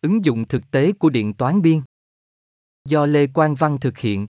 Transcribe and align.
Ứng 0.00 0.24
dụng 0.24 0.48
thực 0.48 0.70
tế 0.70 0.92
của 0.92 1.10
điện 1.10 1.34
toán 1.34 1.62
biên. 1.62 1.80
Do 2.84 3.06
Lê 3.06 3.26
Quang 3.26 3.54
Văn 3.54 3.78
thực 3.80 3.98
hiện. 3.98 4.26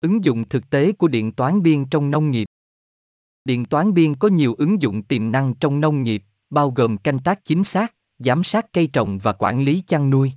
Ứng 0.00 0.24
dụng 0.24 0.48
thực 0.48 0.70
tế 0.70 0.92
của 0.92 1.08
điện 1.08 1.32
toán 1.32 1.62
biên 1.62 1.84
trong 1.90 2.10
nông 2.10 2.30
nghiệp. 2.30 2.46
Điện 3.44 3.64
toán 3.64 3.94
biên 3.94 4.14
có 4.14 4.28
nhiều 4.28 4.54
ứng 4.54 4.82
dụng 4.82 5.02
tiềm 5.02 5.32
năng 5.32 5.54
trong 5.54 5.80
nông 5.80 6.02
nghiệp, 6.02 6.24
bao 6.50 6.70
gồm 6.70 6.98
canh 6.98 7.18
tác 7.18 7.44
chính 7.44 7.64
xác, 7.64 7.94
giám 8.18 8.44
sát 8.44 8.66
cây 8.72 8.86
trồng 8.92 9.18
và 9.18 9.32
quản 9.32 9.64
lý 9.64 9.82
chăn 9.86 10.10
nuôi. 10.10 10.32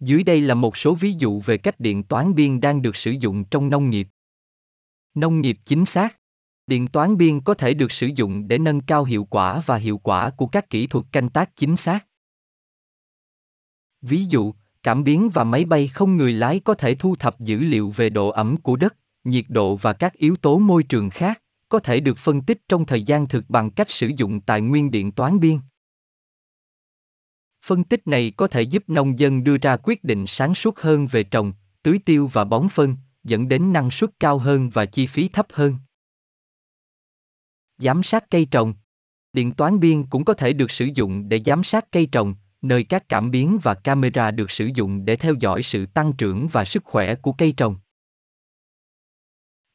Dưới 0.00 0.22
đây 0.22 0.40
là 0.40 0.54
một 0.54 0.76
số 0.76 0.94
ví 0.94 1.14
dụ 1.18 1.40
về 1.40 1.58
cách 1.58 1.80
điện 1.80 2.02
toán 2.02 2.34
biên 2.34 2.60
đang 2.60 2.82
được 2.82 2.96
sử 2.96 3.10
dụng 3.10 3.44
trong 3.44 3.70
nông 3.70 3.90
nghiệp. 3.90 4.08
Nông 5.14 5.40
nghiệp 5.40 5.58
chính 5.64 5.84
xác. 5.84 6.16
Điện 6.66 6.88
toán 6.88 7.16
biên 7.16 7.40
có 7.40 7.54
thể 7.54 7.74
được 7.74 7.92
sử 7.92 8.10
dụng 8.14 8.48
để 8.48 8.58
nâng 8.58 8.80
cao 8.80 9.04
hiệu 9.04 9.24
quả 9.24 9.62
và 9.66 9.76
hiệu 9.76 9.98
quả 9.98 10.30
của 10.30 10.46
các 10.46 10.70
kỹ 10.70 10.86
thuật 10.86 11.04
canh 11.12 11.28
tác 11.28 11.56
chính 11.56 11.76
xác. 11.76 12.06
Ví 14.02 14.24
dụ, 14.24 14.54
cảm 14.82 15.04
biến 15.04 15.30
và 15.34 15.44
máy 15.44 15.64
bay 15.64 15.88
không 15.88 16.16
người 16.16 16.32
lái 16.32 16.60
có 16.60 16.74
thể 16.74 16.94
thu 16.94 17.16
thập 17.16 17.40
dữ 17.40 17.60
liệu 17.60 17.90
về 17.90 18.10
độ 18.10 18.28
ẩm 18.28 18.56
của 18.56 18.76
đất, 18.76 18.96
nhiệt 19.24 19.44
độ 19.48 19.76
và 19.76 19.92
các 19.92 20.12
yếu 20.12 20.36
tố 20.36 20.58
môi 20.58 20.82
trường 20.82 21.10
khác, 21.10 21.42
có 21.68 21.78
thể 21.78 22.00
được 22.00 22.18
phân 22.18 22.42
tích 22.42 22.62
trong 22.68 22.86
thời 22.86 23.02
gian 23.02 23.28
thực 23.28 23.50
bằng 23.50 23.70
cách 23.70 23.90
sử 23.90 24.10
dụng 24.16 24.40
tài 24.40 24.60
nguyên 24.60 24.90
điện 24.90 25.12
toán 25.12 25.40
biên. 25.40 25.58
Phân 27.64 27.84
tích 27.84 28.06
này 28.06 28.32
có 28.36 28.46
thể 28.46 28.62
giúp 28.62 28.84
nông 28.86 29.18
dân 29.18 29.44
đưa 29.44 29.56
ra 29.56 29.76
quyết 29.76 30.04
định 30.04 30.24
sáng 30.26 30.54
suốt 30.54 30.78
hơn 30.78 31.06
về 31.06 31.22
trồng, 31.22 31.52
tưới 31.82 31.98
tiêu 32.04 32.30
và 32.32 32.44
bón 32.44 32.68
phân, 32.68 32.96
dẫn 33.24 33.48
đến 33.48 33.72
năng 33.72 33.90
suất 33.90 34.10
cao 34.20 34.38
hơn 34.38 34.70
và 34.70 34.86
chi 34.86 35.06
phí 35.06 35.28
thấp 35.28 35.46
hơn. 35.52 35.76
Giám 37.78 38.02
sát 38.02 38.30
cây 38.30 38.46
trồng 38.50 38.74
Điện 39.32 39.52
toán 39.52 39.80
biên 39.80 40.06
cũng 40.06 40.24
có 40.24 40.34
thể 40.34 40.52
được 40.52 40.70
sử 40.70 40.88
dụng 40.94 41.28
để 41.28 41.40
giám 41.46 41.64
sát 41.64 41.92
cây 41.92 42.06
trồng, 42.12 42.34
nơi 42.62 42.84
các 42.84 43.08
cảm 43.08 43.30
biến 43.30 43.58
và 43.62 43.74
camera 43.74 44.30
được 44.30 44.50
sử 44.50 44.70
dụng 44.74 45.04
để 45.04 45.16
theo 45.16 45.34
dõi 45.40 45.62
sự 45.62 45.86
tăng 45.86 46.12
trưởng 46.12 46.48
và 46.48 46.64
sức 46.64 46.84
khỏe 46.84 47.14
của 47.14 47.32
cây 47.32 47.54
trồng. 47.56 47.76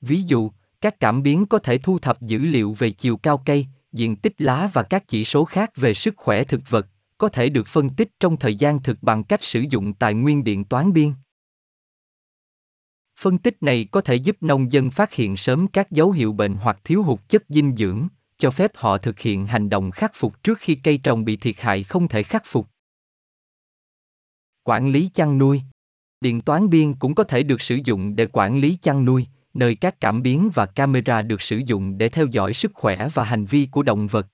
Ví 0.01 0.21
dụ, 0.21 0.51
các 0.81 0.99
cảm 0.99 1.23
biến 1.23 1.45
có 1.45 1.59
thể 1.59 1.77
thu 1.77 1.99
thập 1.99 2.21
dữ 2.21 2.37
liệu 2.37 2.73
về 2.73 2.91
chiều 2.91 3.17
cao 3.17 3.43
cây, 3.45 3.67
diện 3.91 4.15
tích 4.15 4.33
lá 4.37 4.69
và 4.73 4.83
các 4.83 5.07
chỉ 5.07 5.25
số 5.25 5.45
khác 5.45 5.71
về 5.75 5.93
sức 5.93 6.13
khỏe 6.17 6.43
thực 6.43 6.61
vật, 6.69 6.87
có 7.17 7.29
thể 7.29 7.49
được 7.49 7.67
phân 7.67 7.89
tích 7.89 8.09
trong 8.19 8.37
thời 8.37 8.55
gian 8.55 8.83
thực 8.83 9.03
bằng 9.03 9.23
cách 9.23 9.43
sử 9.43 9.63
dụng 9.69 9.93
tài 9.93 10.13
nguyên 10.13 10.43
điện 10.43 10.65
toán 10.65 10.93
biên. 10.93 11.11
Phân 13.19 13.37
tích 13.37 13.63
này 13.63 13.87
có 13.91 14.01
thể 14.01 14.15
giúp 14.15 14.37
nông 14.41 14.71
dân 14.71 14.91
phát 14.91 15.13
hiện 15.13 15.37
sớm 15.37 15.67
các 15.67 15.91
dấu 15.91 16.11
hiệu 16.11 16.33
bệnh 16.33 16.55
hoặc 16.55 16.77
thiếu 16.83 17.03
hụt 17.03 17.19
chất 17.29 17.43
dinh 17.49 17.75
dưỡng, 17.75 18.07
cho 18.37 18.51
phép 18.51 18.71
họ 18.75 18.97
thực 18.97 19.19
hiện 19.19 19.45
hành 19.45 19.69
động 19.69 19.91
khắc 19.91 20.11
phục 20.15 20.43
trước 20.43 20.59
khi 20.59 20.75
cây 20.75 20.97
trồng 20.97 21.25
bị 21.25 21.37
thiệt 21.37 21.55
hại 21.59 21.83
không 21.83 22.07
thể 22.07 22.23
khắc 22.23 22.43
phục. 22.45 22.67
Quản 24.67 24.91
lý 24.91 25.09
chăn 25.13 25.37
nuôi 25.37 25.61
Điện 26.21 26.41
toán 26.41 26.69
biên 26.69 26.93
cũng 26.93 27.15
có 27.15 27.23
thể 27.23 27.43
được 27.43 27.61
sử 27.61 27.79
dụng 27.85 28.15
để 28.15 28.27
quản 28.33 28.59
lý 28.59 28.77
chăn 28.81 29.05
nuôi, 29.05 29.27
nơi 29.53 29.75
các 29.75 29.99
cảm 29.99 30.21
biến 30.21 30.49
và 30.53 30.65
camera 30.65 31.21
được 31.21 31.41
sử 31.41 31.61
dụng 31.65 31.97
để 31.97 32.09
theo 32.09 32.25
dõi 32.25 32.53
sức 32.53 32.71
khỏe 32.73 33.09
và 33.13 33.23
hành 33.23 33.45
vi 33.45 33.67
của 33.71 33.83
động 33.83 34.07
vật. 34.07 34.27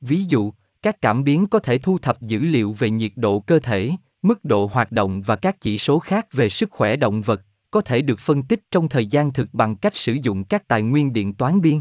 Ví 0.00 0.24
dụ, 0.24 0.52
các 0.82 1.00
cảm 1.00 1.24
biến 1.24 1.46
có 1.46 1.58
thể 1.58 1.78
thu 1.78 1.98
thập 1.98 2.22
dữ 2.22 2.38
liệu 2.38 2.72
về 2.72 2.90
nhiệt 2.90 3.12
độ 3.16 3.40
cơ 3.40 3.58
thể, 3.58 3.90
mức 4.22 4.44
độ 4.44 4.70
hoạt 4.72 4.92
động 4.92 5.22
và 5.22 5.36
các 5.36 5.60
chỉ 5.60 5.78
số 5.78 5.98
khác 5.98 6.32
về 6.32 6.48
sức 6.48 6.70
khỏe 6.70 6.96
động 6.96 7.22
vật, 7.22 7.42
có 7.70 7.80
thể 7.80 8.02
được 8.02 8.20
phân 8.20 8.42
tích 8.42 8.60
trong 8.70 8.88
thời 8.88 9.06
gian 9.06 9.32
thực 9.32 9.54
bằng 9.54 9.76
cách 9.76 9.96
sử 9.96 10.16
dụng 10.22 10.44
các 10.44 10.68
tài 10.68 10.82
nguyên 10.82 11.12
điện 11.12 11.34
toán 11.34 11.60
biên. 11.60 11.80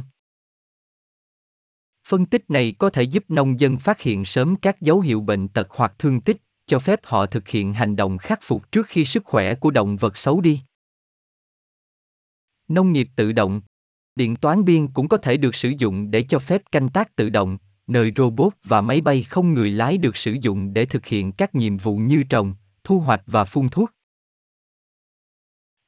Phân 2.07 2.25
tích 2.25 2.49
này 2.49 2.75
có 2.79 2.89
thể 2.89 3.03
giúp 3.03 3.23
nông 3.27 3.59
dân 3.59 3.77
phát 3.77 4.01
hiện 4.01 4.25
sớm 4.25 4.55
các 4.55 4.81
dấu 4.81 4.99
hiệu 4.99 5.21
bệnh 5.21 5.47
tật 5.47 5.67
hoặc 5.69 5.93
thương 5.99 6.21
tích, 6.21 6.37
cho 6.65 6.79
phép 6.79 6.99
họ 7.03 7.25
thực 7.25 7.47
hiện 7.47 7.73
hành 7.73 7.95
động 7.95 8.17
khắc 8.17 8.39
phục 8.43 8.71
trước 8.71 8.87
khi 8.87 9.05
sức 9.05 9.25
khỏe 9.25 9.55
của 9.55 9.71
động 9.71 9.97
vật 9.97 10.17
xấu 10.17 10.41
đi. 10.41 10.61
Nông 12.67 12.91
nghiệp 12.91 13.07
tự 13.16 13.31
động 13.31 13.61
Điện 14.16 14.35
toán 14.35 14.66
biên 14.66 14.88
cũng 14.88 15.07
có 15.07 15.17
thể 15.17 15.38
được 15.38 15.55
sử 15.55 15.73
dụng 15.77 16.11
để 16.11 16.25
cho 16.29 16.39
phép 16.39 16.61
canh 16.71 16.89
tác 16.89 17.16
tự 17.16 17.29
động, 17.29 17.57
nơi 17.88 18.11
robot 18.16 18.53
và 18.63 18.81
máy 18.81 19.01
bay 19.01 19.23
không 19.23 19.53
người 19.53 19.71
lái 19.71 19.97
được 19.97 20.17
sử 20.17 20.38
dụng 20.41 20.73
để 20.73 20.85
thực 20.85 21.05
hiện 21.05 21.31
các 21.31 21.55
nhiệm 21.55 21.77
vụ 21.77 21.97
như 21.97 22.23
trồng, 22.29 22.55
thu 22.83 23.00
hoạch 23.00 23.21
và 23.25 23.45
phun 23.45 23.69
thuốc. 23.69 23.91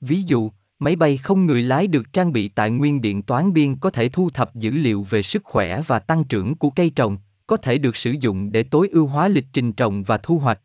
Ví 0.01 0.21
dụ, 0.21 0.51
máy 0.79 0.95
bay 0.95 1.17
không 1.17 1.45
người 1.45 1.61
lái 1.61 1.87
được 1.87 2.13
trang 2.13 2.33
bị 2.33 2.47
tài 2.47 2.71
nguyên 2.71 3.01
điện 3.01 3.21
toán 3.21 3.53
biên 3.53 3.75
có 3.79 3.89
thể 3.89 4.09
thu 4.09 4.29
thập 4.29 4.55
dữ 4.55 4.71
liệu 4.71 5.03
về 5.03 5.21
sức 5.21 5.43
khỏe 5.45 5.81
và 5.87 5.99
tăng 5.99 6.23
trưởng 6.23 6.55
của 6.55 6.69
cây 6.69 6.91
trồng, 6.95 7.17
có 7.47 7.57
thể 7.57 7.77
được 7.77 7.97
sử 7.97 8.15
dụng 8.19 8.51
để 8.51 8.63
tối 8.63 8.89
ưu 8.91 9.07
hóa 9.07 9.27
lịch 9.27 9.45
trình 9.53 9.73
trồng 9.73 10.03
và 10.03 10.17
thu 10.17 10.39
hoạch. 10.39 10.61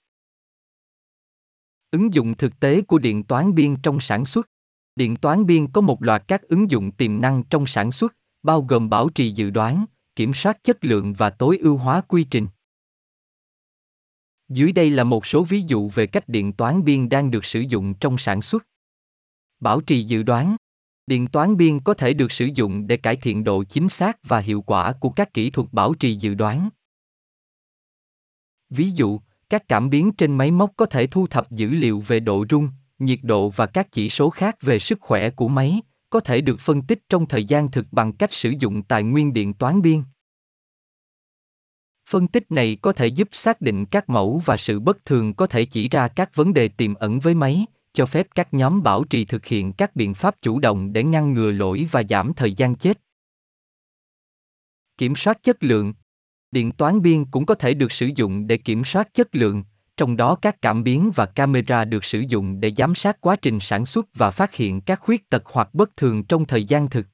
Ứng 1.91 2.15
dụng 2.15 2.37
thực 2.37 2.61
tế 2.61 2.83
của 2.83 2.99
điện 2.99 3.25
toán 3.25 3.55
biên 3.55 3.77
trong 3.83 4.01
sản 4.01 4.25
xuất. 4.25 4.51
Điện 4.97 5.17
toán 5.17 5.47
biên 5.47 5.73
có 5.73 5.81
một 5.81 6.03
loạt 6.03 6.25
các 6.29 6.43
ứng 6.43 6.71
dụng 6.71 6.93
tiềm 6.93 7.21
năng 7.21 7.43
trong 7.51 7.67
sản 7.67 7.93
xuất, 7.93 8.17
bao 8.43 8.63
gồm 8.63 8.91
bảo 8.91 9.09
trì 9.09 9.31
dự 9.31 9.51
đoán, 9.51 9.85
kiểm 10.17 10.35
soát 10.35 10.65
chất 10.65 10.85
lượng 10.85 11.15
và 11.15 11.31
tối 11.31 11.59
ưu 11.59 11.77
hóa 11.77 12.01
quy 12.01 12.27
trình. 12.31 12.49
Dưới 14.49 14.73
đây 14.73 14.91
là 14.91 15.05
một 15.05 15.27
số 15.27 15.45
ví 15.45 15.63
dụ 15.67 15.89
về 15.89 16.07
cách 16.07 16.29
điện 16.29 16.53
toán 16.53 16.85
biên 16.85 17.09
đang 17.09 17.31
được 17.31 17.45
sử 17.45 17.61
dụng 17.61 17.95
trong 17.95 18.19
sản 18.19 18.43
xuất. 18.43 18.67
Bảo 19.61 19.81
trì 19.81 20.03
dự 20.03 20.23
đoán 20.23 20.57
Điện 21.09 21.27
toán 21.27 21.57
biên 21.57 21.81
có 21.81 21.95
thể 21.95 22.15
được 22.15 22.33
sử 22.33 22.49
dụng 22.55 22.87
để 22.87 22.97
cải 22.97 23.17
thiện 23.17 23.45
độ 23.45 23.65
chính 23.65 23.89
xác 23.89 24.19
và 24.23 24.39
hiệu 24.39 24.63
quả 24.63 24.93
của 24.93 25.11
các 25.11 25.35
kỹ 25.35 25.51
thuật 25.51 25.73
bảo 25.73 25.95
trì 25.95 26.15
dự 26.15 26.35
đoán. 26.35 26.69
Ví 28.71 28.91
dụ, 28.91 29.21
các 29.51 29.69
cảm 29.69 29.91
biến 29.91 30.13
trên 30.13 30.37
máy 30.37 30.51
móc 30.51 30.73
có 30.77 30.87
thể 30.87 31.07
thu 31.07 31.27
thập 31.27 31.51
dữ 31.51 31.71
liệu 31.71 32.01
về 32.01 32.21
độ 32.21 32.45
rung, 32.51 32.69
nhiệt 32.99 33.19
độ 33.23 33.51
và 33.51 33.67
các 33.67 33.93
chỉ 33.93 34.09
số 34.09 34.31
khác 34.31 34.57
về 34.61 34.79
sức 34.79 35.01
khỏe 35.01 35.31
của 35.31 35.49
máy, 35.49 35.81
có 36.11 36.21
thể 36.21 36.41
được 36.41 36.61
phân 36.61 36.83
tích 36.83 37.03
trong 37.09 37.27
thời 37.27 37.45
gian 37.45 37.71
thực 37.71 37.87
bằng 37.93 38.13
cách 38.13 38.33
sử 38.33 38.53
dụng 38.59 38.83
tài 38.83 39.03
nguyên 39.03 39.33
điện 39.33 39.55
toán 39.55 39.83
biên. 39.83 40.03
Phân 42.09 42.29
tích 42.29 42.53
này 42.53 42.77
có 42.83 42.93
thể 42.93 43.07
giúp 43.07 43.29
xác 43.33 43.61
định 43.61 43.87
các 43.87 44.09
mẫu 44.09 44.43
và 44.45 44.57
sự 44.57 44.81
bất 44.81 45.05
thường 45.05 45.35
có 45.35 45.47
thể 45.47 45.65
chỉ 45.65 45.89
ra 45.89 46.09
các 46.09 46.35
vấn 46.35 46.55
đề 46.55 46.69
tiềm 46.69 46.95
ẩn 46.95 47.21
với 47.21 47.35
máy, 47.35 47.67
cho 47.93 48.07
phép 48.07 48.27
các 48.35 48.55
nhóm 48.55 48.83
bảo 48.83 49.05
trì 49.05 49.25
thực 49.25 49.47
hiện 49.47 49.73
các 49.73 49.97
biện 49.97 50.15
pháp 50.15 50.35
chủ 50.43 50.59
động 50.59 50.93
để 50.93 51.05
ngăn 51.05 51.35
ngừa 51.35 51.53
lỗi 51.53 51.89
và 51.91 52.03
giảm 52.09 52.33
thời 52.35 52.53
gian 52.53 52.75
chết. 52.75 52.99
Kiểm 54.97 55.17
soát 55.17 55.43
chất 55.43 55.57
lượng 55.61 55.93
Điện 56.51 56.73
toán 56.73 57.03
biên 57.03 57.25
cũng 57.25 57.47
có 57.47 57.55
thể 57.55 57.75
được 57.75 57.93
sử 57.93 58.11
dụng 58.17 58.47
để 58.47 58.57
kiểm 58.57 58.85
soát 58.85 59.15
chất 59.15 59.29
lượng, 59.33 59.65
trong 59.97 60.17
đó 60.17 60.35
các 60.43 60.63
cảm 60.63 60.85
biến 60.85 61.11
và 61.15 61.27
camera 61.27 61.85
được 61.85 62.05
sử 62.05 62.25
dụng 62.29 62.61
để 62.61 62.73
giám 62.77 62.95
sát 62.95 63.21
quá 63.21 63.37
trình 63.37 63.61
sản 63.61 63.87
xuất 63.87 64.07
và 64.15 64.31
phát 64.31 64.55
hiện 64.55 64.81
các 64.81 65.01
khuyết 65.01 65.29
tật 65.29 65.43
hoặc 65.47 65.75
bất 65.75 65.97
thường 65.97 66.25
trong 66.25 66.45
thời 66.45 66.65
gian 66.65 66.89
thực. 66.91 67.07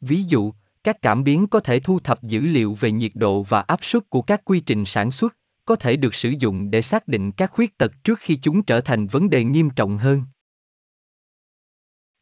Ví 0.00 0.22
dụ, 0.22 0.52
các 0.84 1.02
cảm 1.02 1.24
biến 1.24 1.46
có 1.46 1.60
thể 1.60 1.80
thu 1.80 2.00
thập 2.00 2.22
dữ 2.22 2.40
liệu 2.40 2.74
về 2.74 2.92
nhiệt 2.92 3.12
độ 3.14 3.42
và 3.42 3.60
áp 3.60 3.84
suất 3.84 4.10
của 4.10 4.22
các 4.22 4.44
quy 4.44 4.60
trình 4.60 4.84
sản 4.84 5.10
xuất, 5.10 5.36
có 5.64 5.76
thể 5.76 5.96
được 5.96 6.14
sử 6.14 6.34
dụng 6.38 6.70
để 6.70 6.82
xác 6.82 7.08
định 7.08 7.32
các 7.32 7.50
khuyết 7.52 7.78
tật 7.78 7.92
trước 8.04 8.18
khi 8.18 8.38
chúng 8.42 8.62
trở 8.62 8.80
thành 8.80 9.06
vấn 9.06 9.30
đề 9.30 9.44
nghiêm 9.44 9.70
trọng 9.70 9.98
hơn. 9.98 10.22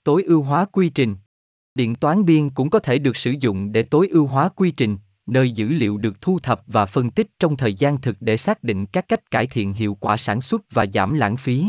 Tối 0.04 0.22
ưu 0.22 0.42
hóa 0.42 0.64
quy 0.64 0.88
trình 0.88 1.16
Điện 1.74 1.94
toán 1.94 2.24
biên 2.24 2.50
cũng 2.50 2.70
có 2.70 2.78
thể 2.78 2.98
được 2.98 3.16
sử 3.16 3.34
dụng 3.40 3.72
để 3.72 3.82
tối 3.82 4.08
ưu 4.08 4.26
hóa 4.26 4.48
quy 4.48 4.70
trình, 4.70 4.98
nơi 5.26 5.50
dữ 5.50 5.68
liệu 5.68 5.96
được 5.98 6.20
thu 6.20 6.38
thập 6.38 6.62
và 6.66 6.86
phân 6.86 7.10
tích 7.10 7.26
trong 7.38 7.56
thời 7.56 7.74
gian 7.74 8.00
thực 8.00 8.16
để 8.20 8.36
xác 8.36 8.64
định 8.64 8.86
các 8.86 9.08
cách 9.08 9.30
cải 9.30 9.46
thiện 9.46 9.72
hiệu 9.72 9.94
quả 9.94 10.16
sản 10.16 10.40
xuất 10.40 10.62
và 10.70 10.86
giảm 10.94 11.14
lãng 11.14 11.36
phí. 11.36 11.66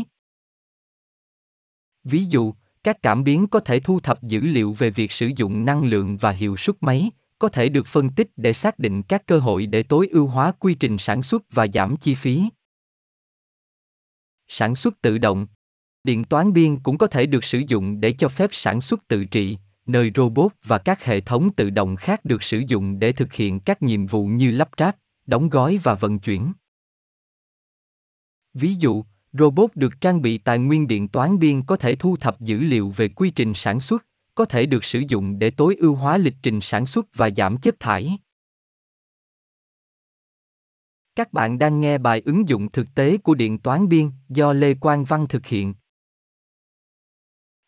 Ví 2.04 2.24
dụ, 2.24 2.54
các 2.82 3.02
cảm 3.02 3.24
biến 3.24 3.46
có 3.46 3.60
thể 3.60 3.80
thu 3.80 4.00
thập 4.00 4.22
dữ 4.22 4.40
liệu 4.40 4.72
về 4.72 4.90
việc 4.90 5.12
sử 5.12 5.30
dụng 5.36 5.64
năng 5.64 5.84
lượng 5.84 6.16
và 6.16 6.30
hiệu 6.30 6.56
suất 6.56 6.76
máy, 6.80 7.10
có 7.44 7.48
thể 7.48 7.68
được 7.68 7.86
phân 7.86 8.10
tích 8.10 8.30
để 8.36 8.52
xác 8.52 8.78
định 8.78 9.02
các 9.02 9.26
cơ 9.26 9.38
hội 9.38 9.66
để 9.66 9.82
tối 9.82 10.08
ưu 10.10 10.26
hóa 10.26 10.52
quy 10.52 10.74
trình 10.74 10.98
sản 10.98 11.22
xuất 11.22 11.42
và 11.50 11.66
giảm 11.74 11.96
chi 11.96 12.14
phí. 12.14 12.42
Sản 14.48 14.74
xuất 14.74 15.00
tự 15.02 15.18
động 15.18 15.46
Điện 16.04 16.24
toán 16.24 16.52
biên 16.52 16.80
cũng 16.80 16.98
có 16.98 17.06
thể 17.06 17.26
được 17.26 17.44
sử 17.44 17.62
dụng 17.68 18.00
để 18.00 18.12
cho 18.18 18.28
phép 18.28 18.50
sản 18.52 18.80
xuất 18.80 19.08
tự 19.08 19.24
trị, 19.24 19.58
nơi 19.86 20.12
robot 20.14 20.52
và 20.64 20.78
các 20.78 21.04
hệ 21.04 21.20
thống 21.20 21.52
tự 21.52 21.70
động 21.70 21.96
khác 21.96 22.24
được 22.24 22.42
sử 22.42 22.62
dụng 22.66 22.98
để 22.98 23.12
thực 23.12 23.32
hiện 23.32 23.60
các 23.60 23.82
nhiệm 23.82 24.06
vụ 24.06 24.26
như 24.26 24.50
lắp 24.50 24.68
ráp, 24.78 24.96
đóng 25.26 25.48
gói 25.48 25.80
và 25.82 25.94
vận 25.94 26.18
chuyển. 26.18 26.52
Ví 28.54 28.74
dụ, 28.74 29.04
robot 29.32 29.70
được 29.74 30.00
trang 30.00 30.22
bị 30.22 30.38
tài 30.38 30.58
nguyên 30.58 30.86
điện 30.86 31.08
toán 31.08 31.38
biên 31.38 31.62
có 31.62 31.76
thể 31.76 31.96
thu 31.96 32.16
thập 32.16 32.40
dữ 32.40 32.60
liệu 32.60 32.90
về 32.90 33.08
quy 33.08 33.30
trình 33.30 33.54
sản 33.54 33.80
xuất, 33.80 34.06
có 34.34 34.44
thể 34.44 34.66
được 34.66 34.84
sử 34.84 35.02
dụng 35.08 35.38
để 35.38 35.50
tối 35.50 35.76
ưu 35.78 35.94
hóa 35.94 36.18
lịch 36.18 36.34
trình 36.42 36.60
sản 36.60 36.86
xuất 36.86 37.06
và 37.14 37.30
giảm 37.30 37.56
chất 37.56 37.80
thải. 37.80 38.18
Các 41.14 41.32
bạn 41.32 41.58
đang 41.58 41.80
nghe 41.80 41.98
bài 41.98 42.22
ứng 42.24 42.48
dụng 42.48 42.70
thực 42.72 42.86
tế 42.94 43.18
của 43.18 43.34
điện 43.34 43.58
toán 43.58 43.88
biên 43.88 44.10
do 44.28 44.52
Lê 44.52 44.74
Quang 44.74 45.04
Văn 45.04 45.26
thực 45.28 45.46
hiện. 45.46 45.74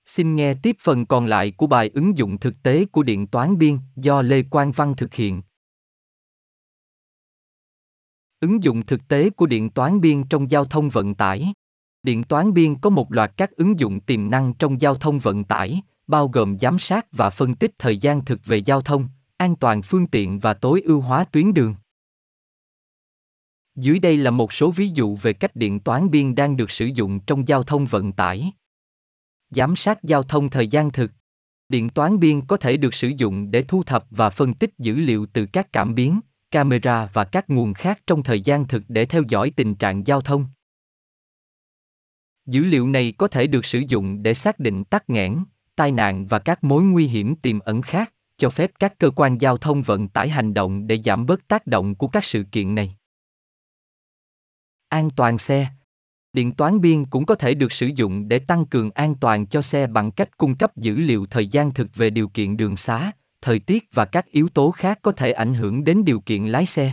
Xin 0.06 0.36
nghe 0.36 0.54
tiếp 0.62 0.76
phần 0.80 1.06
còn 1.06 1.26
lại 1.26 1.50
của 1.50 1.66
bài 1.66 1.90
ứng 1.94 2.18
dụng 2.18 2.38
thực 2.38 2.54
tế 2.62 2.84
của 2.84 3.02
điện 3.02 3.26
toán 3.26 3.58
biên 3.58 3.78
do 3.96 4.22
Lê 4.22 4.42
Quang 4.42 4.72
Văn 4.72 4.94
thực 4.96 5.14
hiện. 5.14 5.42
Ứng 8.40 8.62
dụng 8.62 8.86
thực 8.86 9.00
tế 9.08 9.30
của 9.30 9.46
điện 9.46 9.70
toán 9.70 10.00
biên 10.00 10.28
trong 10.28 10.50
giao 10.50 10.64
thông 10.64 10.88
vận 10.88 11.14
tải. 11.14 11.52
Điện 12.02 12.24
toán 12.24 12.54
biên 12.54 12.80
có 12.80 12.90
một 12.90 13.12
loạt 13.12 13.32
các 13.36 13.50
ứng 13.50 13.80
dụng 13.80 14.00
tiềm 14.00 14.30
năng 14.30 14.54
trong 14.54 14.80
giao 14.80 14.94
thông 14.94 15.18
vận 15.18 15.44
tải, 15.44 15.82
bao 16.06 16.28
gồm 16.28 16.58
giám 16.58 16.78
sát 16.78 17.06
và 17.12 17.30
phân 17.30 17.54
tích 17.54 17.70
thời 17.78 17.96
gian 17.96 18.24
thực 18.24 18.44
về 18.44 18.56
giao 18.56 18.80
thông, 18.80 19.08
an 19.36 19.56
toàn 19.56 19.82
phương 19.82 20.06
tiện 20.06 20.38
và 20.38 20.54
tối 20.54 20.82
ưu 20.84 21.00
hóa 21.00 21.24
tuyến 21.24 21.54
đường. 21.54 21.74
Dưới 23.74 23.98
đây 23.98 24.16
là 24.16 24.30
một 24.30 24.52
số 24.52 24.70
ví 24.70 24.88
dụ 24.88 25.16
về 25.16 25.32
cách 25.32 25.56
điện 25.56 25.80
toán 25.80 26.10
biên 26.10 26.34
đang 26.34 26.56
được 26.56 26.70
sử 26.70 26.86
dụng 26.86 27.20
trong 27.20 27.48
giao 27.48 27.62
thông 27.62 27.86
vận 27.86 28.12
tải. 28.12 28.52
Giám 29.50 29.76
sát 29.76 30.02
giao 30.02 30.22
thông 30.22 30.50
thời 30.50 30.66
gian 30.66 30.90
thực. 30.90 31.10
Điện 31.68 31.88
toán 31.88 32.20
biên 32.20 32.46
có 32.46 32.56
thể 32.56 32.76
được 32.76 32.94
sử 32.94 33.08
dụng 33.16 33.50
để 33.50 33.62
thu 33.62 33.82
thập 33.82 34.06
và 34.10 34.30
phân 34.30 34.54
tích 34.54 34.70
dữ 34.78 34.94
liệu 34.94 35.26
từ 35.26 35.46
các 35.46 35.72
cảm 35.72 35.94
biến, 35.94 36.20
camera 36.50 37.10
và 37.12 37.24
các 37.24 37.50
nguồn 37.50 37.74
khác 37.74 38.00
trong 38.06 38.22
thời 38.22 38.40
gian 38.40 38.68
thực 38.68 38.82
để 38.88 39.06
theo 39.06 39.22
dõi 39.28 39.52
tình 39.56 39.74
trạng 39.74 40.06
giao 40.06 40.20
thông. 40.20 40.46
Dữ 42.46 42.64
liệu 42.64 42.88
này 42.88 43.12
có 43.18 43.28
thể 43.28 43.46
được 43.46 43.66
sử 43.66 43.82
dụng 43.88 44.22
để 44.22 44.34
xác 44.34 44.58
định 44.58 44.84
tắc 44.84 45.10
nghẽn, 45.10 45.38
tai 45.76 45.92
nạn 45.92 46.26
và 46.26 46.38
các 46.38 46.64
mối 46.64 46.82
nguy 46.82 47.06
hiểm 47.06 47.36
tiềm 47.36 47.58
ẩn 47.58 47.82
khác, 47.82 48.12
cho 48.36 48.50
phép 48.50 48.70
các 48.78 48.98
cơ 48.98 49.10
quan 49.10 49.40
giao 49.40 49.56
thông 49.56 49.82
vận 49.82 50.08
tải 50.08 50.28
hành 50.28 50.54
động 50.54 50.86
để 50.86 51.02
giảm 51.04 51.26
bớt 51.26 51.48
tác 51.48 51.66
động 51.66 51.94
của 51.94 52.08
các 52.08 52.24
sự 52.24 52.44
kiện 52.52 52.74
này. 52.74 52.96
An 54.88 55.10
toàn 55.16 55.38
xe 55.38 55.68
Điện 56.32 56.52
toán 56.52 56.80
biên 56.80 57.04
cũng 57.04 57.26
có 57.26 57.34
thể 57.34 57.54
được 57.54 57.72
sử 57.72 57.86
dụng 57.86 58.28
để 58.28 58.38
tăng 58.38 58.66
cường 58.66 58.90
an 58.90 59.14
toàn 59.14 59.46
cho 59.46 59.62
xe 59.62 59.86
bằng 59.86 60.10
cách 60.10 60.36
cung 60.36 60.56
cấp 60.56 60.76
dữ 60.76 60.96
liệu 60.96 61.26
thời 61.26 61.46
gian 61.46 61.74
thực 61.74 61.94
về 61.94 62.10
điều 62.10 62.28
kiện 62.28 62.56
đường 62.56 62.76
xá, 62.76 63.12
thời 63.40 63.58
tiết 63.58 63.84
và 63.92 64.04
các 64.04 64.26
yếu 64.26 64.48
tố 64.48 64.70
khác 64.70 64.98
có 65.02 65.12
thể 65.12 65.32
ảnh 65.32 65.54
hưởng 65.54 65.84
đến 65.84 66.04
điều 66.04 66.20
kiện 66.20 66.46
lái 66.46 66.66
xe. 66.66 66.92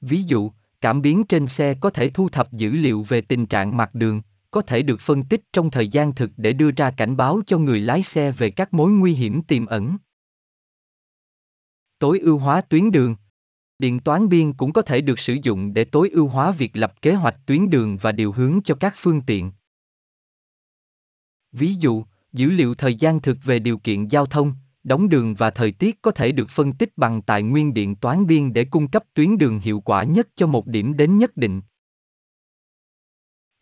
Ví 0.00 0.22
dụ, 0.22 0.50
cảm 0.80 1.02
biến 1.02 1.24
trên 1.24 1.46
xe 1.46 1.74
có 1.80 1.90
thể 1.90 2.10
thu 2.10 2.28
thập 2.28 2.52
dữ 2.52 2.70
liệu 2.70 3.02
về 3.02 3.20
tình 3.20 3.46
trạng 3.46 3.76
mặt 3.76 3.94
đường, 3.94 4.22
có 4.54 4.62
thể 4.62 4.82
được 4.82 5.00
phân 5.00 5.24
tích 5.24 5.40
trong 5.52 5.70
thời 5.70 5.88
gian 5.88 6.14
thực 6.14 6.30
để 6.36 6.52
đưa 6.52 6.70
ra 6.70 6.90
cảnh 6.90 7.16
báo 7.16 7.40
cho 7.46 7.58
người 7.58 7.80
lái 7.80 8.02
xe 8.02 8.32
về 8.32 8.50
các 8.50 8.74
mối 8.74 8.90
nguy 8.90 9.12
hiểm 9.12 9.42
tiềm 9.42 9.66
ẩn. 9.66 9.96
Tối 11.98 12.18
ưu 12.18 12.38
hóa 12.38 12.60
tuyến 12.60 12.90
đường 12.90 13.16
Điện 13.78 14.00
toán 14.00 14.28
biên 14.28 14.52
cũng 14.52 14.72
có 14.72 14.82
thể 14.82 15.00
được 15.00 15.20
sử 15.20 15.36
dụng 15.42 15.74
để 15.74 15.84
tối 15.84 16.10
ưu 16.12 16.28
hóa 16.28 16.50
việc 16.50 16.76
lập 16.76 17.02
kế 17.02 17.14
hoạch 17.14 17.46
tuyến 17.46 17.70
đường 17.70 17.96
và 18.00 18.12
điều 18.12 18.32
hướng 18.32 18.60
cho 18.64 18.74
các 18.74 18.94
phương 18.96 19.20
tiện. 19.26 19.52
Ví 21.52 21.74
dụ, 21.74 22.04
dữ 22.32 22.50
liệu 22.50 22.74
thời 22.74 22.94
gian 22.94 23.20
thực 23.20 23.38
về 23.44 23.58
điều 23.58 23.78
kiện 23.78 24.08
giao 24.08 24.26
thông, 24.26 24.52
đóng 24.84 25.08
đường 25.08 25.34
và 25.34 25.50
thời 25.50 25.72
tiết 25.72 26.02
có 26.02 26.10
thể 26.10 26.32
được 26.32 26.50
phân 26.50 26.72
tích 26.72 26.92
bằng 26.96 27.22
tài 27.22 27.42
nguyên 27.42 27.74
điện 27.74 27.96
toán 27.96 28.26
biên 28.26 28.52
để 28.52 28.64
cung 28.64 28.88
cấp 28.88 29.04
tuyến 29.14 29.38
đường 29.38 29.58
hiệu 29.58 29.80
quả 29.80 30.04
nhất 30.04 30.28
cho 30.34 30.46
một 30.46 30.66
điểm 30.66 30.96
đến 30.96 31.18
nhất 31.18 31.36
định. 31.36 31.60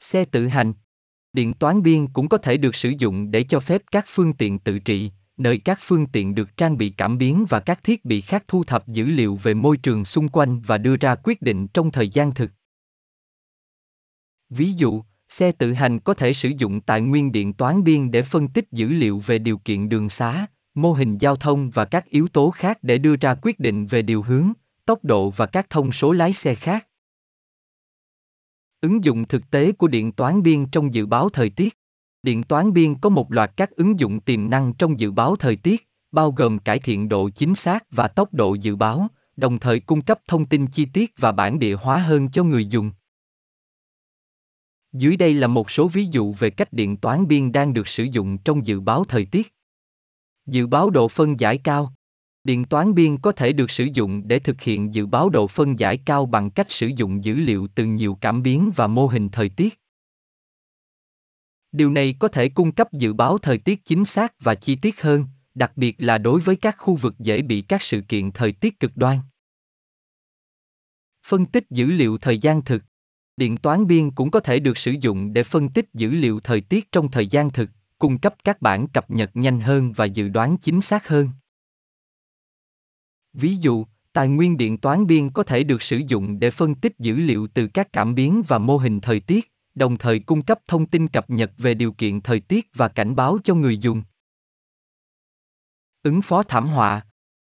Xe 0.02 0.24
tự 0.24 0.46
hành 0.46 0.72
Điện 1.32 1.54
toán 1.54 1.82
biên 1.82 2.06
cũng 2.06 2.28
có 2.28 2.38
thể 2.38 2.56
được 2.56 2.76
sử 2.76 2.92
dụng 2.98 3.30
để 3.30 3.42
cho 3.42 3.60
phép 3.60 3.82
các 3.92 4.04
phương 4.08 4.32
tiện 4.32 4.58
tự 4.58 4.78
trị, 4.78 5.10
nơi 5.36 5.58
các 5.58 5.78
phương 5.82 6.06
tiện 6.06 6.34
được 6.34 6.56
trang 6.56 6.78
bị 6.78 6.90
cảm 6.90 7.18
biến 7.18 7.46
và 7.48 7.60
các 7.60 7.84
thiết 7.84 8.04
bị 8.04 8.20
khác 8.20 8.44
thu 8.48 8.64
thập 8.64 8.88
dữ 8.88 9.06
liệu 9.06 9.36
về 9.36 9.54
môi 9.54 9.76
trường 9.76 10.04
xung 10.04 10.28
quanh 10.28 10.60
và 10.60 10.78
đưa 10.78 10.96
ra 10.96 11.14
quyết 11.14 11.42
định 11.42 11.66
trong 11.68 11.90
thời 11.90 12.08
gian 12.08 12.34
thực. 12.34 12.50
Ví 14.50 14.72
dụ, 14.72 15.02
xe 15.28 15.52
tự 15.52 15.72
hành 15.72 16.00
có 16.00 16.14
thể 16.14 16.34
sử 16.34 16.48
dụng 16.58 16.80
tài 16.80 17.00
nguyên 17.00 17.32
điện 17.32 17.52
toán 17.52 17.84
biên 17.84 18.10
để 18.10 18.22
phân 18.22 18.48
tích 18.48 18.72
dữ 18.72 18.88
liệu 18.88 19.18
về 19.18 19.38
điều 19.38 19.58
kiện 19.58 19.88
đường 19.88 20.08
xá, 20.08 20.46
mô 20.74 20.92
hình 20.92 21.18
giao 21.18 21.36
thông 21.36 21.70
và 21.70 21.84
các 21.84 22.06
yếu 22.06 22.28
tố 22.28 22.50
khác 22.50 22.78
để 22.82 22.98
đưa 22.98 23.16
ra 23.16 23.34
quyết 23.42 23.60
định 23.60 23.86
về 23.86 24.02
điều 24.02 24.22
hướng, 24.22 24.52
tốc 24.86 25.04
độ 25.04 25.30
và 25.30 25.46
các 25.46 25.70
thông 25.70 25.92
số 25.92 26.12
lái 26.12 26.32
xe 26.32 26.54
khác. 26.54 26.86
Ứng 28.82 29.04
dụng 29.04 29.28
thực 29.28 29.50
tế 29.50 29.72
của 29.72 29.88
điện 29.88 30.12
toán 30.12 30.42
biên 30.42 30.66
trong 30.66 30.94
dự 30.94 31.06
báo 31.06 31.28
thời 31.28 31.50
tiết 31.50 31.78
Điện 32.22 32.42
toán 32.42 32.72
biên 32.72 32.94
có 32.94 33.08
một 33.08 33.32
loạt 33.32 33.52
các 33.56 33.70
ứng 33.70 34.00
dụng 34.00 34.20
tiềm 34.20 34.50
năng 34.50 34.72
trong 34.78 35.00
dự 35.00 35.10
báo 35.10 35.36
thời 35.36 35.56
tiết, 35.56 35.88
bao 36.12 36.32
gồm 36.32 36.58
cải 36.58 36.78
thiện 36.78 37.08
độ 37.08 37.30
chính 37.30 37.54
xác 37.54 37.84
và 37.90 38.08
tốc 38.08 38.34
độ 38.34 38.54
dự 38.54 38.76
báo, 38.76 39.08
đồng 39.36 39.58
thời 39.58 39.80
cung 39.80 40.02
cấp 40.02 40.20
thông 40.28 40.44
tin 40.44 40.66
chi 40.66 40.86
tiết 40.92 41.12
và 41.18 41.32
bản 41.32 41.58
địa 41.58 41.74
hóa 41.74 41.98
hơn 41.98 42.30
cho 42.30 42.44
người 42.44 42.66
dùng. 42.66 42.90
Dưới 44.92 45.16
đây 45.16 45.34
là 45.34 45.46
một 45.46 45.70
số 45.70 45.88
ví 45.88 46.04
dụ 46.10 46.32
về 46.32 46.50
cách 46.50 46.72
điện 46.72 46.96
toán 46.96 47.28
biên 47.28 47.52
đang 47.52 47.72
được 47.72 47.88
sử 47.88 48.04
dụng 48.04 48.38
trong 48.38 48.66
dự 48.66 48.80
báo 48.80 49.04
thời 49.04 49.24
tiết. 49.24 49.54
Dự 50.46 50.66
báo 50.66 50.90
độ 50.90 51.08
phân 51.08 51.40
giải 51.40 51.58
cao. 51.58 51.94
Điện 52.44 52.64
toán 52.64 52.94
biên 52.94 53.18
có 53.18 53.32
thể 53.32 53.52
được 53.52 53.70
sử 53.70 53.88
dụng 53.92 54.22
để 54.28 54.38
thực 54.38 54.60
hiện 54.60 54.94
dự 54.94 55.06
báo 55.06 55.28
độ 55.28 55.46
phân 55.46 55.78
giải 55.78 55.96
cao 55.96 56.26
bằng 56.26 56.50
cách 56.50 56.66
sử 56.70 56.86
dụng 56.96 57.24
dữ 57.24 57.34
liệu 57.34 57.68
từ 57.74 57.84
nhiều 57.84 58.18
cảm 58.20 58.42
biến 58.42 58.70
và 58.76 58.86
mô 58.86 59.06
hình 59.06 59.28
thời 59.28 59.48
tiết. 59.48 59.78
Điều 61.72 61.90
này 61.90 62.14
có 62.18 62.28
thể 62.28 62.48
cung 62.48 62.72
cấp 62.72 62.92
dự 62.92 63.12
báo 63.12 63.38
thời 63.38 63.58
tiết 63.58 63.84
chính 63.84 64.04
xác 64.04 64.34
và 64.40 64.54
chi 64.54 64.76
tiết 64.76 65.02
hơn, 65.02 65.26
đặc 65.54 65.72
biệt 65.76 65.96
là 65.98 66.18
đối 66.18 66.40
với 66.40 66.56
các 66.56 66.76
khu 66.78 66.96
vực 66.96 67.14
dễ 67.18 67.42
bị 67.42 67.62
các 67.62 67.82
sự 67.82 68.00
kiện 68.08 68.32
thời 68.32 68.52
tiết 68.52 68.80
cực 68.80 68.96
đoan. 68.96 69.18
Phân 71.26 71.46
tích 71.46 71.64
dữ 71.70 71.86
liệu 71.86 72.18
thời 72.18 72.38
gian 72.38 72.64
thực. 72.64 72.82
Điện 73.36 73.56
toán 73.56 73.86
biên 73.86 74.10
cũng 74.10 74.30
có 74.30 74.40
thể 74.40 74.60
được 74.60 74.78
sử 74.78 74.94
dụng 75.00 75.32
để 75.32 75.42
phân 75.42 75.68
tích 75.68 75.86
dữ 75.94 76.10
liệu 76.10 76.40
thời 76.40 76.60
tiết 76.60 76.92
trong 76.92 77.10
thời 77.10 77.26
gian 77.26 77.50
thực, 77.50 77.70
cung 77.98 78.18
cấp 78.18 78.34
các 78.44 78.62
bản 78.62 78.88
cập 78.88 79.10
nhật 79.10 79.30
nhanh 79.34 79.60
hơn 79.60 79.92
và 79.92 80.04
dự 80.04 80.28
đoán 80.28 80.56
chính 80.58 80.80
xác 80.80 81.08
hơn. 81.08 81.28
Ví 83.32 83.56
dụ, 83.60 83.86
tài 84.12 84.28
nguyên 84.28 84.56
điện 84.56 84.78
toán 84.78 85.06
biên 85.06 85.30
có 85.30 85.42
thể 85.42 85.64
được 85.64 85.82
sử 85.82 86.00
dụng 86.06 86.38
để 86.38 86.50
phân 86.50 86.74
tích 86.74 86.98
dữ 86.98 87.16
liệu 87.16 87.46
từ 87.54 87.66
các 87.66 87.92
cảm 87.92 88.14
biến 88.14 88.42
và 88.48 88.58
mô 88.58 88.76
hình 88.76 89.00
thời 89.00 89.20
tiết, 89.20 89.52
đồng 89.74 89.98
thời 89.98 90.18
cung 90.18 90.42
cấp 90.42 90.58
thông 90.68 90.86
tin 90.86 91.08
cập 91.08 91.30
nhật 91.30 91.52
về 91.58 91.74
điều 91.74 91.92
kiện 91.92 92.20
thời 92.20 92.40
tiết 92.40 92.68
và 92.74 92.88
cảnh 92.88 93.16
báo 93.16 93.38
cho 93.44 93.54
người 93.54 93.78
dùng. 93.78 94.02
Ứng 96.02 96.22
phó 96.22 96.42
thảm 96.42 96.68
họa 96.68 97.02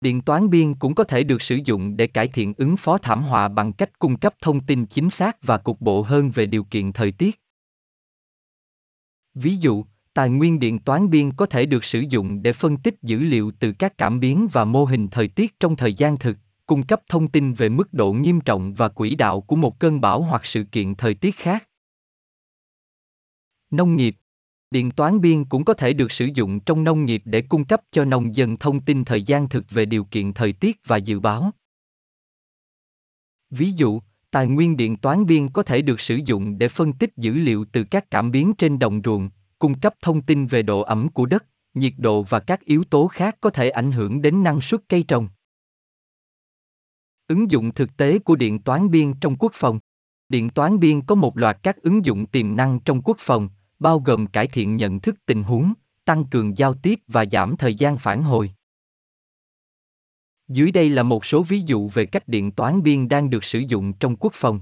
Điện 0.03 0.21
toán 0.21 0.49
biên 0.49 0.75
cũng 0.75 0.95
có 0.95 1.03
thể 1.03 1.23
được 1.23 1.41
sử 1.41 1.59
dụng 1.65 1.97
để 1.97 2.07
cải 2.07 2.27
thiện 2.27 2.53
ứng 2.57 2.77
phó 2.77 2.97
thảm 2.97 3.23
họa 3.23 3.47
bằng 3.47 3.73
cách 3.73 3.99
cung 3.99 4.19
cấp 4.19 4.35
thông 4.41 4.65
tin 4.65 4.85
chính 4.85 5.09
xác 5.09 5.43
và 5.43 5.57
cục 5.57 5.81
bộ 5.81 6.01
hơn 6.01 6.31
về 6.31 6.45
điều 6.45 6.63
kiện 6.63 6.93
thời 6.93 7.11
tiết. 7.11 7.41
Ví 9.33 9.55
dụ, 9.55 9.85
tài 10.13 10.29
nguyên 10.29 10.59
điện 10.59 10.79
toán 10.79 11.09
biên 11.09 11.31
có 11.31 11.45
thể 11.45 11.65
được 11.65 11.85
sử 11.85 12.03
dụng 12.09 12.43
để 12.43 12.53
phân 12.53 12.77
tích 12.77 12.95
dữ 13.01 13.19
liệu 13.19 13.51
từ 13.59 13.71
các 13.71 13.97
cảm 13.97 14.19
biến 14.19 14.47
và 14.51 14.65
mô 14.65 14.85
hình 14.85 15.07
thời 15.07 15.27
tiết 15.27 15.59
trong 15.59 15.75
thời 15.75 15.93
gian 15.93 16.17
thực, 16.17 16.37
cung 16.65 16.83
cấp 16.83 17.01
thông 17.09 17.27
tin 17.27 17.53
về 17.53 17.69
mức 17.69 17.93
độ 17.93 18.13
nghiêm 18.13 18.41
trọng 18.41 18.73
và 18.73 18.89
quỹ 18.89 19.15
đạo 19.15 19.41
của 19.41 19.55
một 19.55 19.79
cơn 19.79 20.01
bão 20.01 20.21
hoặc 20.21 20.45
sự 20.45 20.63
kiện 20.63 20.95
thời 20.95 21.13
tiết 21.13 21.35
khác. 21.35 21.69
Nông 23.71 23.95
nghiệp 23.95 24.15
Điện 24.71 24.91
toán 24.91 25.21
biên 25.21 25.45
cũng 25.45 25.65
có 25.65 25.73
thể 25.73 25.93
được 25.93 26.11
sử 26.11 26.29
dụng 26.33 26.59
trong 26.59 26.83
nông 26.83 27.05
nghiệp 27.05 27.21
để 27.25 27.41
cung 27.41 27.65
cấp 27.65 27.81
cho 27.91 28.05
nông 28.05 28.35
dân 28.35 28.57
thông 28.57 28.81
tin 28.81 29.05
thời 29.05 29.21
gian 29.21 29.49
thực 29.49 29.69
về 29.69 29.85
điều 29.85 30.03
kiện 30.03 30.33
thời 30.33 30.53
tiết 30.53 30.79
và 30.85 30.97
dự 30.97 31.19
báo. 31.19 31.51
Ví 33.49 33.71
dụ, 33.71 34.01
tài 34.31 34.47
nguyên 34.47 34.77
điện 34.77 34.97
toán 34.97 35.25
biên 35.25 35.49
có 35.49 35.63
thể 35.63 35.81
được 35.81 36.01
sử 36.01 36.19
dụng 36.25 36.57
để 36.57 36.67
phân 36.67 36.93
tích 36.93 37.17
dữ 37.17 37.33
liệu 37.33 37.65
từ 37.71 37.83
các 37.83 38.11
cảm 38.11 38.31
biến 38.31 38.53
trên 38.57 38.79
đồng 38.79 39.01
ruộng, 39.03 39.29
cung 39.63 39.79
cấp 39.79 39.93
thông 40.01 40.21
tin 40.21 40.45
về 40.45 40.61
độ 40.61 40.81
ẩm 40.81 41.09
của 41.09 41.25
đất, 41.25 41.45
nhiệt 41.73 41.93
độ 41.97 42.23
và 42.23 42.39
các 42.39 42.61
yếu 42.61 42.83
tố 42.83 43.07
khác 43.07 43.37
có 43.41 43.49
thể 43.49 43.69
ảnh 43.69 43.91
hưởng 43.91 44.21
đến 44.21 44.43
năng 44.43 44.61
suất 44.61 44.81
cây 44.89 45.03
trồng. 45.07 45.27
Ứng 47.27 47.51
dụng 47.51 47.73
thực 47.73 47.97
tế 47.97 48.19
của 48.19 48.35
điện 48.35 48.59
toán 48.59 48.91
biên 48.91 49.13
trong 49.21 49.35
quốc 49.35 49.51
phòng 49.55 49.79
Điện 50.29 50.49
toán 50.49 50.79
biên 50.79 51.01
có 51.01 51.15
một 51.15 51.37
loạt 51.37 51.57
các 51.63 51.77
ứng 51.81 52.05
dụng 52.05 52.25
tiềm 52.25 52.55
năng 52.55 52.79
trong 52.79 53.01
quốc 53.01 53.17
phòng, 53.19 53.49
bao 53.79 53.99
gồm 53.99 54.27
cải 54.27 54.47
thiện 54.47 54.75
nhận 54.75 54.99
thức 54.99 55.15
tình 55.25 55.43
huống, 55.43 55.73
tăng 56.05 56.25
cường 56.25 56.57
giao 56.57 56.73
tiếp 56.73 56.99
và 57.07 57.25
giảm 57.31 57.57
thời 57.57 57.75
gian 57.75 57.97
phản 57.97 58.23
hồi. 58.23 58.53
Dưới 60.47 60.71
đây 60.71 60.89
là 60.89 61.03
một 61.03 61.25
số 61.25 61.43
ví 61.43 61.59
dụ 61.59 61.89
về 61.89 62.05
cách 62.05 62.27
điện 62.27 62.51
toán 62.51 62.83
biên 62.83 63.07
đang 63.07 63.29
được 63.29 63.43
sử 63.43 63.59
dụng 63.59 63.93
trong 63.99 64.15
quốc 64.15 64.33
phòng. 64.35 64.59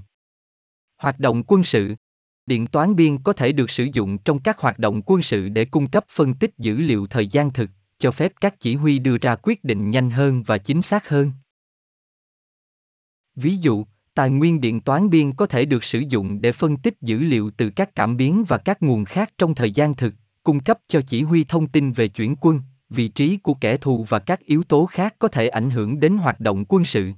Hoạt 0.96 1.18
động 1.18 1.42
quân 1.46 1.64
sự 1.64 1.94
Điện 2.46 2.66
toán 2.66 2.96
biên 2.96 3.18
có 3.18 3.32
thể 3.32 3.52
được 3.52 3.70
sử 3.70 3.88
dụng 3.92 4.18
trong 4.18 4.42
các 4.42 4.58
hoạt 4.58 4.78
động 4.78 5.02
quân 5.06 5.22
sự 5.22 5.48
để 5.48 5.64
cung 5.64 5.90
cấp 5.90 6.04
phân 6.08 6.34
tích 6.34 6.58
dữ 6.58 6.76
liệu 6.76 7.06
thời 7.06 7.26
gian 7.26 7.52
thực, 7.52 7.70
cho 7.98 8.10
phép 8.10 8.32
các 8.40 8.60
chỉ 8.60 8.74
huy 8.74 8.98
đưa 8.98 9.18
ra 9.18 9.36
quyết 9.42 9.64
định 9.64 9.90
nhanh 9.90 10.10
hơn 10.10 10.42
và 10.42 10.58
chính 10.58 10.82
xác 10.82 11.08
hơn. 11.08 11.32
Ví 13.34 13.56
dụ, 13.56 13.84
Tài 14.14 14.30
nguyên 14.30 14.60
điện 14.60 14.80
toán 14.80 15.10
biên 15.10 15.32
có 15.32 15.46
thể 15.46 15.64
được 15.64 15.84
sử 15.84 16.02
dụng 16.08 16.40
để 16.40 16.52
phân 16.52 16.76
tích 16.76 16.94
dữ 17.00 17.18
liệu 17.18 17.50
từ 17.56 17.70
các 17.70 17.94
cảm 17.94 18.16
biến 18.16 18.44
và 18.48 18.58
các 18.58 18.82
nguồn 18.82 19.04
khác 19.04 19.32
trong 19.38 19.54
thời 19.54 19.70
gian 19.70 19.94
thực, 19.94 20.14
cung 20.42 20.60
cấp 20.60 20.78
cho 20.88 21.00
chỉ 21.06 21.22
huy 21.22 21.44
thông 21.44 21.68
tin 21.68 21.92
về 21.92 22.08
chuyển 22.08 22.36
quân, 22.40 22.60
vị 22.90 23.08
trí 23.08 23.36
của 23.36 23.54
kẻ 23.54 23.76
thù 23.76 24.06
và 24.08 24.18
các 24.18 24.40
yếu 24.40 24.62
tố 24.62 24.86
khác 24.86 25.14
có 25.18 25.28
thể 25.28 25.48
ảnh 25.48 25.70
hưởng 25.70 26.00
đến 26.00 26.16
hoạt 26.16 26.40
động 26.40 26.64
quân 26.68 26.84
sự. 26.84 27.12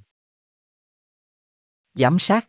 Giám 1.93 2.19
sát 2.19 2.47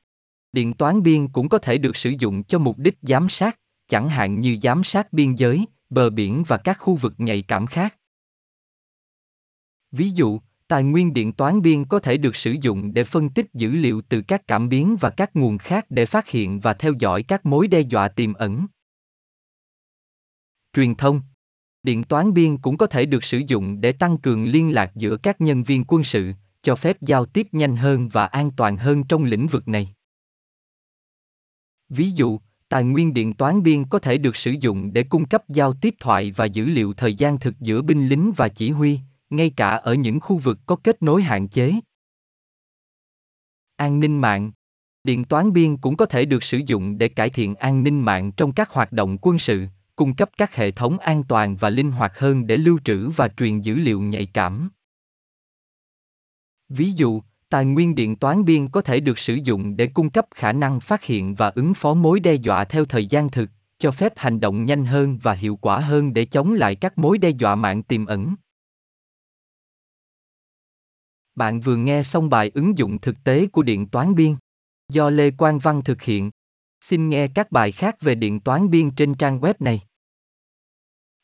Điện 0.56 0.72
toán 0.72 1.02
biên 1.02 1.28
cũng 1.28 1.48
có 1.48 1.58
thể 1.58 1.78
được 1.78 1.96
sử 1.96 2.12
dụng 2.18 2.44
cho 2.44 2.58
mục 2.58 2.78
đích 2.78 2.98
giám 3.02 3.28
sát, 3.28 3.58
chẳng 3.88 4.08
hạn 4.08 4.40
như 4.40 4.58
giám 4.62 4.84
sát 4.84 5.12
biên 5.12 5.34
giới, 5.34 5.66
bờ 5.90 6.10
biển 6.10 6.44
và 6.48 6.56
các 6.56 6.78
khu 6.80 6.94
vực 6.94 7.14
nhạy 7.18 7.42
cảm 7.42 7.66
khác. 7.66 7.96
Ví 9.92 10.10
dụ, 10.10 10.40
Tài 10.68 10.84
nguyên 10.84 11.12
điện 11.12 11.32
toán 11.32 11.62
biên 11.62 11.84
có 11.84 11.98
thể 11.98 12.16
được 12.16 12.36
sử 12.36 12.56
dụng 12.60 12.94
để 12.94 13.04
phân 13.04 13.28
tích 13.28 13.46
dữ 13.54 13.70
liệu 13.70 14.02
từ 14.08 14.22
các 14.22 14.46
cảm 14.46 14.68
biến 14.68 14.96
và 15.00 15.10
các 15.10 15.36
nguồn 15.36 15.58
khác 15.58 15.86
để 15.90 16.06
phát 16.06 16.28
hiện 16.28 16.60
và 16.60 16.72
theo 16.72 16.92
dõi 16.98 17.22
các 17.22 17.46
mối 17.46 17.68
đe 17.68 17.80
dọa 17.80 18.08
tiềm 18.08 18.34
ẩn. 18.34 18.66
Truyền 20.72 20.94
thông 20.94 21.20
Điện 21.82 22.04
toán 22.04 22.34
biên 22.34 22.58
cũng 22.58 22.76
có 22.76 22.86
thể 22.86 23.06
được 23.06 23.24
sử 23.24 23.42
dụng 23.46 23.80
để 23.80 23.92
tăng 23.92 24.18
cường 24.18 24.44
liên 24.44 24.74
lạc 24.74 24.92
giữa 24.94 25.16
các 25.16 25.40
nhân 25.40 25.62
viên 25.62 25.84
quân 25.84 26.04
sự, 26.04 26.32
cho 26.62 26.76
phép 26.76 27.02
giao 27.02 27.26
tiếp 27.26 27.46
nhanh 27.52 27.76
hơn 27.76 28.08
và 28.08 28.26
an 28.26 28.50
toàn 28.56 28.76
hơn 28.76 29.04
trong 29.04 29.24
lĩnh 29.24 29.46
vực 29.46 29.68
này. 29.68 29.95
Ví 31.88 32.10
dụ, 32.10 32.38
tài 32.68 32.84
nguyên 32.84 33.14
điện 33.14 33.34
toán 33.34 33.62
biên 33.62 33.84
có 33.84 33.98
thể 33.98 34.18
được 34.18 34.36
sử 34.36 34.54
dụng 34.60 34.92
để 34.92 35.02
cung 35.02 35.24
cấp 35.24 35.48
giao 35.48 35.72
tiếp 35.72 35.94
thoại 36.00 36.32
và 36.36 36.44
dữ 36.44 36.64
liệu 36.64 36.92
thời 36.92 37.14
gian 37.14 37.38
thực 37.38 37.60
giữa 37.60 37.82
binh 37.82 38.08
lính 38.08 38.32
và 38.36 38.48
chỉ 38.48 38.70
huy, 38.70 39.00
ngay 39.30 39.50
cả 39.56 39.68
ở 39.68 39.94
những 39.94 40.20
khu 40.20 40.38
vực 40.38 40.58
có 40.66 40.76
kết 40.76 41.02
nối 41.02 41.22
hạn 41.22 41.48
chế. 41.48 41.74
An 43.76 44.00
ninh 44.00 44.20
mạng 44.20 44.52
Điện 45.06 45.24
toán 45.24 45.52
biên 45.52 45.76
cũng 45.76 45.96
có 45.96 46.06
thể 46.06 46.24
được 46.24 46.44
sử 46.44 46.60
dụng 46.66 46.98
để 46.98 47.08
cải 47.08 47.30
thiện 47.30 47.54
an 47.54 47.82
ninh 47.82 48.00
mạng 48.00 48.32
trong 48.32 48.52
các 48.52 48.70
hoạt 48.70 48.92
động 48.92 49.18
quân 49.22 49.38
sự, 49.38 49.66
cung 49.96 50.14
cấp 50.14 50.30
các 50.36 50.54
hệ 50.54 50.70
thống 50.70 50.98
an 50.98 51.22
toàn 51.28 51.56
và 51.56 51.70
linh 51.70 51.90
hoạt 51.90 52.18
hơn 52.18 52.46
để 52.46 52.56
lưu 52.56 52.78
trữ 52.84 53.08
và 53.08 53.28
truyền 53.28 53.60
dữ 53.60 53.74
liệu 53.74 54.00
nhạy 54.00 54.26
cảm. 54.26 54.70
Ví 56.68 56.92
dụ, 56.92 57.22
tài 57.48 57.64
nguyên 57.64 57.94
điện 57.94 58.16
toán 58.16 58.44
biên 58.44 58.68
có 58.68 58.80
thể 58.80 59.00
được 59.00 59.18
sử 59.18 59.34
dụng 59.34 59.76
để 59.76 59.86
cung 59.86 60.10
cấp 60.10 60.26
khả 60.34 60.52
năng 60.52 60.80
phát 60.80 61.04
hiện 61.04 61.34
và 61.34 61.48
ứng 61.48 61.74
phó 61.74 61.94
mối 61.94 62.20
đe 62.20 62.34
dọa 62.34 62.64
theo 62.64 62.84
thời 62.84 63.06
gian 63.06 63.30
thực, 63.30 63.50
cho 63.78 63.90
phép 63.90 64.12
hành 64.16 64.40
động 64.40 64.64
nhanh 64.64 64.84
hơn 64.84 65.18
và 65.22 65.32
hiệu 65.32 65.56
quả 65.56 65.80
hơn 65.80 66.12
để 66.12 66.24
chống 66.24 66.52
lại 66.52 66.74
các 66.74 66.98
mối 66.98 67.18
đe 67.18 67.30
dọa 67.30 67.54
mạng 67.54 67.82
tiềm 67.82 68.06
ẩn. 68.06 68.34
Bạn 71.34 71.60
vừa 71.60 71.76
nghe 71.76 72.02
xong 72.02 72.30
bài 72.30 72.50
ứng 72.54 72.78
dụng 72.78 73.00
thực 73.00 73.16
tế 73.24 73.46
của 73.46 73.62
điện 73.62 73.88
toán 73.88 74.14
biên 74.14 74.36
do 74.88 75.10
Lê 75.10 75.30
Quang 75.30 75.58
Văn 75.58 75.84
thực 75.84 76.02
hiện. 76.02 76.30
Xin 76.80 77.08
nghe 77.08 77.28
các 77.28 77.52
bài 77.52 77.72
khác 77.72 78.00
về 78.00 78.14
điện 78.14 78.40
toán 78.40 78.70
biên 78.70 78.90
trên 78.90 79.14
trang 79.14 79.40
web 79.40 79.54
này. 79.58 79.80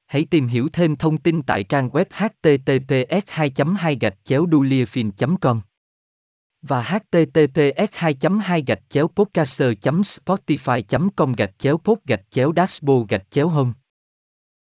Hãy 0.07 0.27
tìm 0.31 0.47
hiểu 0.47 0.69
thêm 0.73 0.97
thông 0.97 1.19
tin 1.19 1.43
tại 1.43 1.65
trang 1.65 1.89
web 1.89 2.05
https 2.11 3.23
2 3.27 3.53
2 3.77 3.97
gạch 4.01 4.25
chéo 4.25 4.47
com 5.41 5.61
và 6.63 6.83
https 6.83 7.93
2 7.93 8.15
2 8.41 8.63
gạch 8.67 8.79
chéo 8.89 9.09
podcaster 9.09 9.73
spotify 10.03 10.83
com 11.17 11.33
gạch 11.33 11.59
chéo 11.59 11.79
pod 11.79 11.99
gạch 12.07 12.23
chéo 12.31 12.53
dashboard 12.57 13.09
gạch 13.09 13.31
chéo 13.31 13.49
home. 13.49 13.82